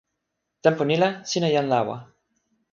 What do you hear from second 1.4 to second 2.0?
jan lawa!